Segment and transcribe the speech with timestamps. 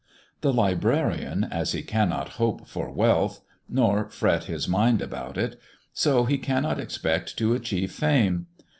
[0.41, 5.59] The Librarian, as he cannot hope for Wealth (nor fret his Mind about it),
[5.93, 8.47] so he cannot expect to achieve Fame.